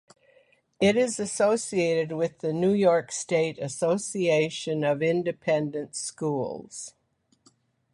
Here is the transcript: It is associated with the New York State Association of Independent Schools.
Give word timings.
It 0.79 0.97
is 0.97 1.19
associated 1.19 2.11
with 2.17 2.39
the 2.39 2.51
New 2.51 2.73
York 2.73 3.11
State 3.11 3.59
Association 3.59 4.83
of 4.83 5.03
Independent 5.03 5.95
Schools. 5.95 6.95